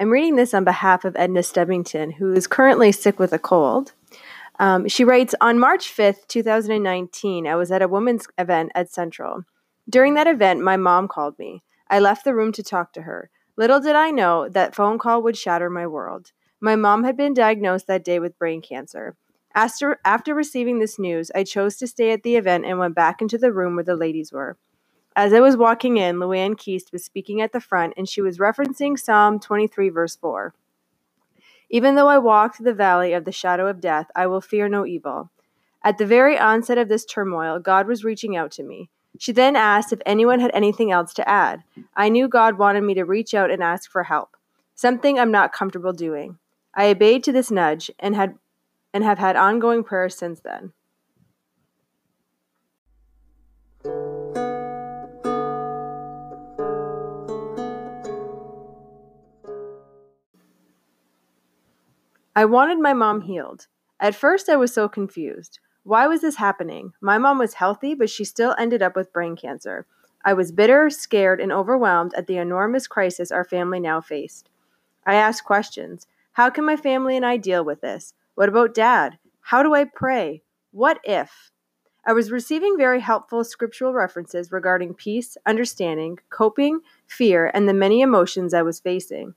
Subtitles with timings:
[0.00, 3.94] I'm reading this on behalf of Edna Stebbington, who is currently sick with a cold.
[4.60, 9.42] Um, she writes On March 5th, 2019, I was at a women's event at Central.
[9.90, 11.64] During that event, my mom called me.
[11.90, 13.28] I left the room to talk to her.
[13.56, 16.30] Little did I know that phone call would shatter my world.
[16.60, 19.16] My mom had been diagnosed that day with brain cancer.
[19.52, 23.20] After, after receiving this news, I chose to stay at the event and went back
[23.20, 24.58] into the room where the ladies were.
[25.18, 28.38] As I was walking in, Luann Keast was speaking at the front and she was
[28.38, 30.54] referencing Psalm 23, verse 4.
[31.68, 34.68] Even though I walk through the valley of the shadow of death, I will fear
[34.68, 35.30] no evil.
[35.82, 38.90] At the very onset of this turmoil, God was reaching out to me.
[39.18, 41.64] She then asked if anyone had anything else to add.
[41.96, 44.36] I knew God wanted me to reach out and ask for help,
[44.76, 46.38] something I'm not comfortable doing.
[46.74, 48.38] I obeyed to this nudge and had
[48.94, 50.74] and have had ongoing prayers since then.
[62.38, 63.66] I wanted my mom healed.
[63.98, 65.58] At first, I was so confused.
[65.82, 66.92] Why was this happening?
[67.00, 69.86] My mom was healthy, but she still ended up with brain cancer.
[70.24, 74.50] I was bitter, scared, and overwhelmed at the enormous crisis our family now faced.
[75.04, 76.06] I asked questions.
[76.34, 78.14] How can my family and I deal with this?
[78.36, 79.18] What about dad?
[79.40, 80.42] How do I pray?
[80.70, 81.50] What if?
[82.06, 88.00] I was receiving very helpful scriptural references regarding peace, understanding, coping, fear, and the many
[88.00, 89.34] emotions I was facing.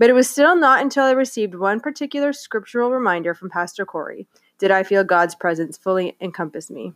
[0.00, 4.26] But it was still not until I received one particular scriptural reminder from Pastor Corey
[4.58, 6.94] did I feel God's presence fully encompass me.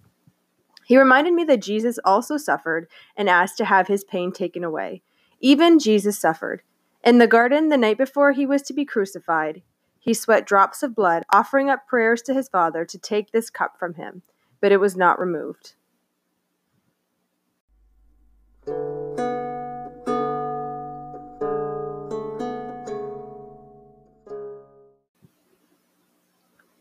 [0.86, 5.02] He reminded me that Jesus also suffered and asked to have his pain taken away.
[5.38, 6.62] Even Jesus suffered.
[7.04, 9.60] In the garden, the night before he was to be crucified,
[10.00, 13.78] he sweat drops of blood, offering up prayers to his Father to take this cup
[13.78, 14.22] from him,
[14.62, 15.74] but it was not removed.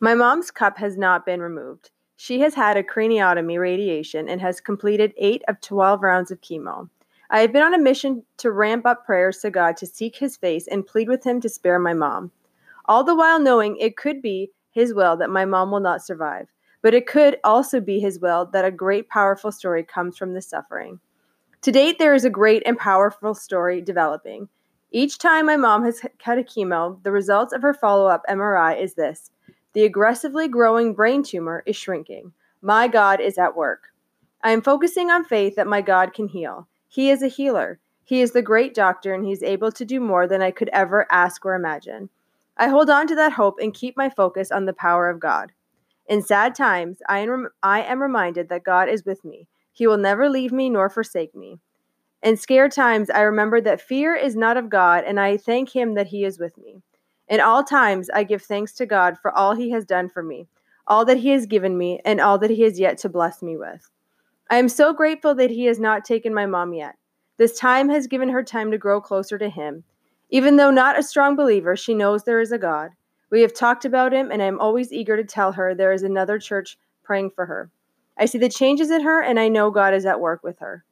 [0.04, 1.90] My mom's cup has not been removed.
[2.18, 6.90] She has had a craniotomy radiation and has completed 8 of 12 rounds of chemo.
[7.30, 10.36] I have been on a mission to ramp up prayers to God to seek his
[10.36, 12.32] face and plead with him to spare my mom.
[12.84, 16.50] All the while knowing it could be his will that my mom will not survive,
[16.82, 20.50] but it could also be his will that a great, powerful story comes from this
[20.50, 21.00] suffering.
[21.62, 24.50] To date, there is a great and powerful story developing.
[24.92, 28.82] Each time my mom has had a chemo, the results of her follow up MRI
[28.82, 29.32] is this
[29.74, 32.34] the aggressively growing brain tumor is shrinking.
[32.62, 33.90] My God is at work.
[34.44, 36.68] I am focusing on faith that my God can heal.
[36.88, 37.80] He is a healer.
[38.04, 41.08] He is the great doctor, and He's able to do more than I could ever
[41.10, 42.10] ask or imagine.
[42.56, 45.54] I hold on to that hope and keep my focus on the power of God.
[46.08, 49.48] In sad times, I am, I am reminded that God is with me.
[49.72, 51.60] He will never leave me nor forsake me.
[52.22, 55.96] In scared times, I remember that fear is not of God, and I thank Him
[55.96, 56.82] that He is with me.
[57.28, 60.48] In all times, I give thanks to God for all He has done for me,
[60.88, 63.58] all that He has given me, and all that He has yet to bless me
[63.58, 63.90] with.
[64.50, 66.96] I am so grateful that He has not taken my mom yet.
[67.38, 69.84] This time has given her time to grow closer to Him.
[70.30, 72.92] Even though not a strong believer, she knows there is a God.
[73.30, 76.04] We have talked about Him, and I am always eager to tell her there is
[76.04, 77.72] another church praying for her.
[78.18, 80.84] I see the changes in her, and I know God is at work with her.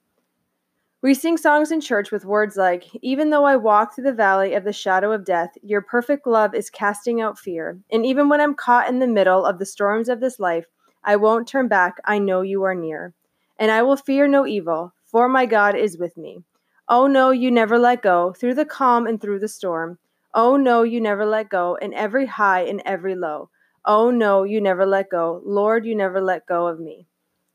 [1.03, 4.53] We sing songs in church with words like, Even though I walk through the valley
[4.53, 7.79] of the shadow of death, your perfect love is casting out fear.
[7.91, 10.67] And even when I'm caught in the middle of the storms of this life,
[11.03, 11.97] I won't turn back.
[12.05, 13.15] I know you are near.
[13.57, 16.43] And I will fear no evil, for my God is with me.
[16.87, 19.97] Oh no, you never let go, through the calm and through the storm.
[20.35, 23.49] Oh no, you never let go, in every high and every low.
[23.85, 25.41] Oh no, you never let go.
[25.43, 27.07] Lord, you never let go of me.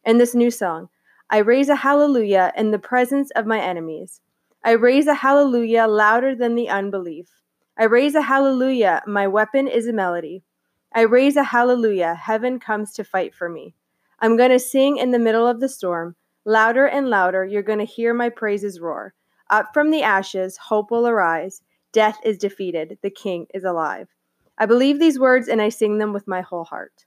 [0.04, 0.88] And this new song,
[1.28, 4.20] I raise a hallelujah in the presence of my enemies.
[4.62, 7.28] I raise a hallelujah louder than the unbelief.
[7.76, 10.44] I raise a hallelujah, my weapon is a melody.
[10.94, 13.74] I raise a hallelujah, heaven comes to fight for me.
[14.20, 16.14] I'm going to sing in the middle of the storm.
[16.44, 19.12] Louder and louder, you're going to hear my praises roar.
[19.50, 21.60] Up from the ashes, hope will arise.
[21.90, 24.14] Death is defeated, the King is alive.
[24.58, 27.05] I believe these words and I sing them with my whole heart.